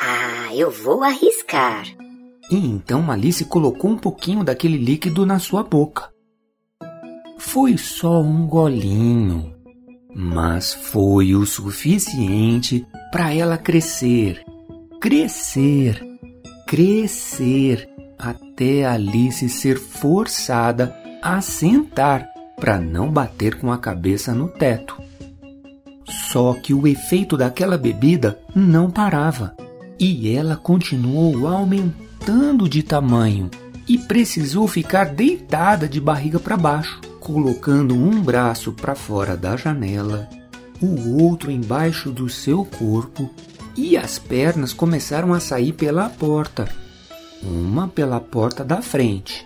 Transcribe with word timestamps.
Ah, 0.00 0.54
eu 0.54 0.70
vou 0.70 1.02
arriscar. 1.04 1.84
E 2.50 2.56
então 2.56 3.10
Alice 3.10 3.44
colocou 3.44 3.90
um 3.90 3.96
pouquinho 3.96 4.42
daquele 4.42 4.76
líquido 4.76 5.24
na 5.24 5.38
sua 5.38 5.62
boca. 5.62 6.12
Foi 7.38 7.78
só 7.78 8.20
um 8.20 8.46
golinho, 8.46 9.54
mas 10.14 10.74
foi 10.74 11.34
o 11.34 11.46
suficiente 11.46 12.86
para 13.10 13.32
ela 13.32 13.56
crescer, 13.56 14.44
crescer, 15.00 16.02
crescer, 16.66 17.88
até 18.18 18.84
Alice 18.84 19.48
ser 19.48 19.78
forçada 19.78 20.94
a 21.22 21.40
sentar 21.40 22.31
para 22.62 22.78
não 22.78 23.10
bater 23.10 23.58
com 23.58 23.72
a 23.72 23.76
cabeça 23.76 24.32
no 24.32 24.46
teto. 24.46 24.94
Só 26.30 26.54
que 26.54 26.72
o 26.72 26.86
efeito 26.86 27.36
daquela 27.36 27.76
bebida 27.76 28.38
não 28.54 28.88
parava 28.88 29.52
e 29.98 30.32
ela 30.32 30.54
continuou 30.54 31.48
aumentando 31.48 32.68
de 32.68 32.84
tamanho 32.84 33.50
e 33.88 33.98
precisou 33.98 34.68
ficar 34.68 35.06
deitada 35.06 35.88
de 35.88 36.00
barriga 36.00 36.38
para 36.38 36.56
baixo, 36.56 37.00
colocando 37.18 37.96
um 37.96 38.22
braço 38.22 38.70
para 38.70 38.94
fora 38.94 39.36
da 39.36 39.56
janela, 39.56 40.28
o 40.80 41.20
outro 41.20 41.50
embaixo 41.50 42.12
do 42.12 42.28
seu 42.28 42.64
corpo 42.64 43.28
e 43.76 43.96
as 43.96 44.20
pernas 44.20 44.72
começaram 44.72 45.34
a 45.34 45.40
sair 45.40 45.72
pela 45.72 46.08
porta, 46.08 46.68
uma 47.42 47.88
pela 47.88 48.20
porta 48.20 48.64
da 48.64 48.80
frente 48.80 49.44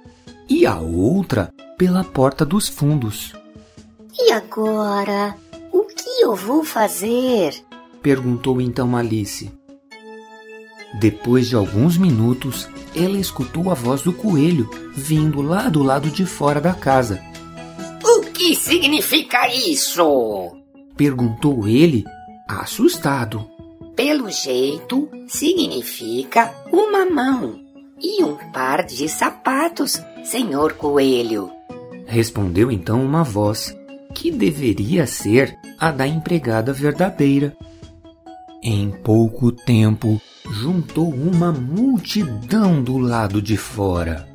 e 0.50 0.66
a 0.66 0.78
outra 0.78 1.50
pela 1.76 2.02
porta 2.04 2.44
dos 2.44 2.68
fundos. 2.68 3.34
E 4.18 4.32
agora? 4.32 5.36
O 5.72 5.84
que 5.84 6.22
eu 6.22 6.34
vou 6.34 6.64
fazer? 6.64 7.54
perguntou 8.02 8.60
então 8.60 8.96
Alice. 8.96 9.50
Depois 11.00 11.48
de 11.48 11.56
alguns 11.56 11.98
minutos, 11.98 12.68
ela 12.94 13.18
escutou 13.18 13.70
a 13.70 13.74
voz 13.74 14.02
do 14.02 14.12
coelho 14.12 14.70
vindo 14.94 15.42
lá 15.42 15.68
do 15.68 15.82
lado 15.82 16.08
de 16.08 16.24
fora 16.24 16.60
da 16.60 16.72
casa. 16.72 17.22
O 18.02 18.20
que 18.32 18.54
significa 18.54 19.48
isso? 19.52 20.56
perguntou 20.96 21.68
ele, 21.68 22.04
assustado. 22.48 23.46
Pelo 23.94 24.30
jeito, 24.30 25.08
significa 25.26 26.54
uma 26.72 27.04
mão 27.04 27.60
e 28.00 28.22
um 28.22 28.36
par 28.52 28.84
de 28.84 29.08
sapatos, 29.08 30.00
senhor 30.24 30.74
coelho. 30.74 31.55
Respondeu 32.06 32.70
então 32.70 33.04
uma 33.04 33.22
voz, 33.22 33.76
que 34.14 34.30
deveria 34.30 35.06
ser 35.06 35.58
a 35.78 35.90
da 35.90 36.06
empregada 36.06 36.72
verdadeira. 36.72 37.54
Em 38.62 38.90
pouco 38.90 39.52
tempo, 39.52 40.20
juntou 40.50 41.12
uma 41.12 41.52
multidão 41.52 42.82
do 42.82 42.96
lado 42.96 43.42
de 43.42 43.56
fora. 43.56 44.26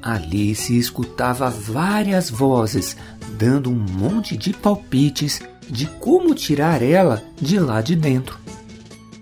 Alice 0.00 0.76
escutava 0.76 1.50
várias 1.50 2.30
vozes 2.30 2.96
dando 3.38 3.70
um 3.70 3.74
monte 3.74 4.36
de 4.36 4.52
palpites 4.52 5.40
de 5.68 5.86
como 5.86 6.34
tirar 6.34 6.82
ela 6.82 7.22
de 7.40 7.58
lá 7.58 7.80
de 7.80 7.96
dentro. 7.96 8.38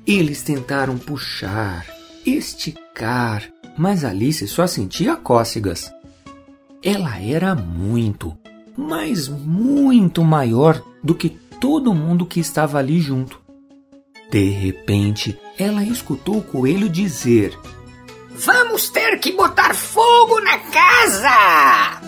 Eles 0.06 0.42
tentaram 0.42 0.98
puxar, 0.98 1.86
esticar, 2.26 3.44
mas 3.78 4.04
Alice 4.04 4.46
só 4.48 4.66
sentia 4.66 5.16
cócegas. 5.16 5.90
Ela 6.84 7.22
era 7.22 7.54
muito, 7.54 8.36
mas 8.76 9.28
muito 9.28 10.24
maior 10.24 10.82
do 11.02 11.14
que 11.14 11.28
todo 11.60 11.94
mundo 11.94 12.26
que 12.26 12.40
estava 12.40 12.78
ali 12.78 13.00
junto. 13.00 13.40
De 14.28 14.48
repente, 14.48 15.38
ela 15.56 15.84
escutou 15.84 16.38
o 16.38 16.42
coelho 16.42 16.88
dizer: 16.88 17.56
Vamos 18.30 18.90
ter 18.90 19.20
que 19.20 19.30
botar 19.30 19.74
fogo 19.74 20.40
na 20.40 20.58
casa! 20.58 22.00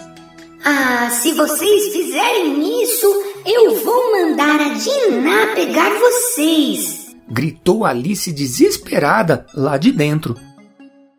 Ah, 0.64 1.10
se 1.10 1.32
vocês 1.34 1.92
fizerem 1.92 2.82
isso, 2.82 3.06
eu 3.46 3.84
vou 3.84 4.12
mandar 4.12 4.60
a 4.60 4.68
Diná 4.70 5.54
pegar 5.54 5.90
vocês! 6.00 7.14
Gritou 7.28 7.84
Alice 7.84 8.32
desesperada 8.32 9.46
lá 9.54 9.76
de 9.76 9.92
dentro. 9.92 10.34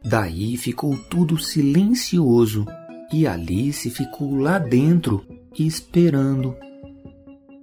Daí 0.04 0.58
ficou 0.58 0.98
tudo 1.10 1.38
silencioso 1.38 2.66
e 3.12 3.28
Alice 3.28 3.90
ficou 3.90 4.36
lá 4.36 4.60
dentro 4.60 5.26
esperando. 5.58 6.56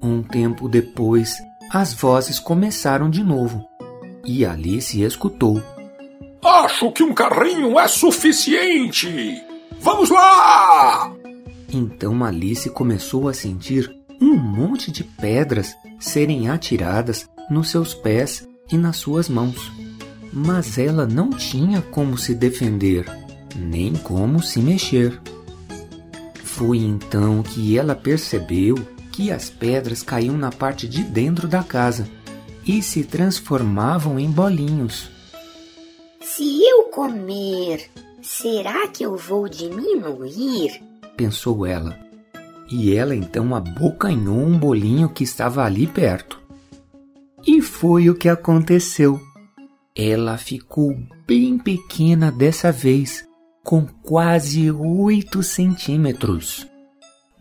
Um 0.03 0.23
tempo 0.23 0.69
depois, 0.69 1.37
as 1.71 1.93
vozes 1.95 2.39
começaram 2.39 3.09
de 3.09 3.23
novo 3.23 3.65
e 4.25 4.45
Alice 4.45 5.01
escutou. 5.01 5.63
Acho 6.45 6.91
que 6.93 7.03
um 7.03 7.15
carrinho 7.15 7.79
é 7.79 7.87
suficiente! 7.87 9.43
Vamos 9.81 10.11
lá! 10.11 11.13
Então 11.73 12.23
Alice 12.25 12.69
começou 12.71 13.29
a 13.29 13.35
sentir 13.35 13.91
um 14.21 14.37
monte 14.37 14.91
de 14.91 15.03
pedras 15.03 15.75
serem 15.99 16.49
atiradas 16.49 17.29
nos 17.51 17.71
seus 17.71 17.95
pés 17.95 18.47
e 18.71 18.77
nas 18.77 18.97
suas 18.97 19.29
mãos. 19.29 19.73
Mas 20.33 20.79
ela 20.79 21.07
não 21.07 21.31
tinha 21.31 21.83
como 21.83 22.17
se 22.17 22.35
defender, 22.35 23.05
nem 23.57 23.95
como 23.95 24.43
se 24.43 24.61
mexer. 24.61 25.21
Foi 26.55 26.79
então 26.79 27.43
que 27.43 27.79
ela 27.79 27.95
percebeu 27.95 28.77
que 29.11 29.33
as 29.33 29.49
pedras 29.49 30.03
caíam 30.03 30.37
na 30.37 30.51
parte 30.51 30.87
de 30.87 31.03
dentro 31.03 31.49
da 31.49 31.63
casa 31.63 32.07
e 32.67 32.83
se 32.83 33.05
transformavam 33.05 34.19
em 34.19 34.31
bolinhos. 34.31 35.11
Se 36.21 36.63
eu 36.63 36.85
comer, 36.85 37.91
será 38.21 38.87
que 38.89 39.03
eu 39.03 39.17
vou 39.17 39.49
diminuir? 39.49 40.83
pensou 41.17 41.65
ela. 41.65 41.99
E 42.71 42.95
ela 42.95 43.15
então 43.15 43.55
abocanhou 43.55 44.39
um 44.39 44.59
bolinho 44.59 45.09
que 45.09 45.25
estava 45.25 45.65
ali 45.65 45.87
perto. 45.87 46.39
E 47.47 47.63
foi 47.63 48.11
o 48.11 48.15
que 48.15 48.29
aconteceu. 48.29 49.19
Ela 49.97 50.37
ficou 50.37 50.95
bem 51.27 51.59
pequena 51.59 52.31
dessa 52.31 52.71
vez, 52.71 53.27
com 53.65 53.87
quase 54.03 54.71
oito 54.71 55.43
centímetros. 55.43 56.67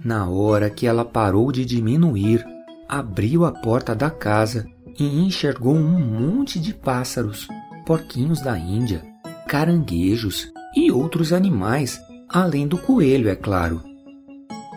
Na 0.03 0.29
hora 0.29 0.69
que 0.69 0.85
ela 0.85 1.03
parou 1.03 1.51
de 1.51 1.65
diminuir, 1.65 2.45
abriu 2.87 3.45
a 3.45 3.51
porta 3.51 3.95
da 3.95 4.09
casa 4.09 4.67
e 4.99 5.25
enxergou 5.25 5.75
um 5.75 5.99
monte 5.99 6.59
de 6.59 6.73
pássaros, 6.73 7.47
porquinhos 7.85 8.39
da 8.41 8.57
Índia, 8.57 9.03
caranguejos 9.47 10.51
e 10.75 10.91
outros 10.91 11.33
animais, 11.33 11.99
além 12.29 12.67
do 12.67 12.77
coelho, 12.77 13.29
é 13.29 13.35
claro. 13.35 13.81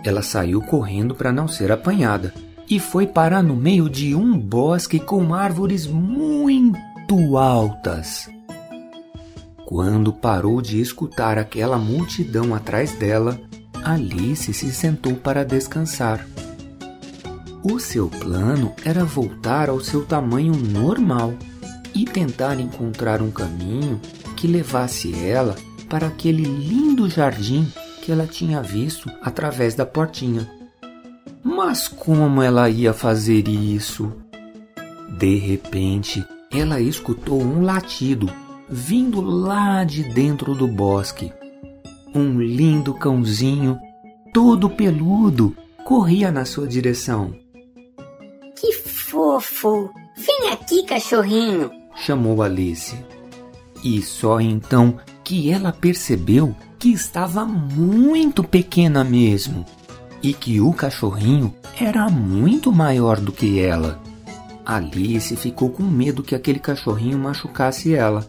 Ela 0.04 0.22
saiu 0.22 0.60
correndo 0.62 1.14
para 1.14 1.32
não 1.32 1.46
ser 1.46 1.70
apanhada 1.70 2.32
e 2.68 2.78
foi 2.78 3.06
parar 3.06 3.42
no 3.42 3.54
meio 3.54 3.88
de 3.88 4.14
um 4.14 4.38
bosque 4.38 4.98
com 4.98 5.34
árvores 5.34 5.86
muito 5.86 7.36
altas. 7.36 8.28
Quando 9.66 10.12
parou 10.12 10.60
de 10.60 10.80
escutar 10.80 11.38
aquela 11.38 11.78
multidão 11.78 12.54
atrás 12.54 12.92
dela, 12.92 13.40
Alice 13.82 14.52
se 14.52 14.72
sentou 14.72 15.14
para 15.14 15.44
descansar. 15.44 16.26
O 17.62 17.78
seu 17.78 18.08
plano 18.08 18.74
era 18.84 19.04
voltar 19.04 19.70
ao 19.70 19.80
seu 19.80 20.04
tamanho 20.04 20.54
normal 20.54 21.32
e 21.94 22.04
tentar 22.04 22.60
encontrar 22.60 23.22
um 23.22 23.30
caminho 23.30 23.98
que 24.36 24.46
levasse 24.46 25.14
ela 25.24 25.56
para 25.88 26.08
aquele 26.08 26.42
lindo 26.42 27.08
jardim 27.08 27.66
que 28.02 28.12
ela 28.12 28.26
tinha 28.26 28.60
visto 28.60 29.10
através 29.22 29.74
da 29.74 29.86
portinha. 29.86 30.46
Mas 31.42 31.88
como 31.88 32.42
ela 32.42 32.68
ia 32.68 32.92
fazer 32.92 33.48
isso? 33.48 34.12
De 35.16 35.36
repente, 35.36 36.22
ela 36.50 36.80
escutou 36.80 37.40
um 37.40 37.62
latido 37.62 38.30
vindo 38.68 39.20
lá 39.20 39.84
de 39.84 40.02
dentro 40.02 40.54
do 40.54 40.66
bosque. 40.66 41.32
Um 42.14 42.40
lindo 42.40 42.94
cãozinho, 42.94 43.78
todo 44.32 44.70
peludo, 44.70 45.56
corria 45.84 46.30
na 46.30 46.44
sua 46.44 46.66
direção. 46.66 47.34
Que 48.56 48.72
fofo! 48.72 49.90
Vem 50.16 50.50
aqui, 50.50 50.84
cachorrinho! 50.84 51.70
chamou 51.94 52.42
Alice. 52.42 52.96
E 53.82 54.00
só 54.02 54.40
então 54.40 54.98
que 55.22 55.50
ela 55.50 55.72
percebeu 55.72 56.54
que 56.78 56.90
estava 56.90 57.44
muito 57.44 58.42
pequena 58.42 59.04
mesmo 59.04 59.64
e 60.22 60.32
que 60.32 60.60
o 60.60 60.72
cachorrinho 60.72 61.54
era 61.78 62.08
muito 62.08 62.72
maior 62.72 63.20
do 63.20 63.32
que 63.32 63.60
ela. 63.60 64.02
Alice 64.64 65.36
ficou 65.36 65.70
com 65.70 65.82
medo 65.82 66.22
que 66.22 66.34
aquele 66.34 66.58
cachorrinho 66.58 67.18
machucasse 67.18 67.94
ela 67.94 68.28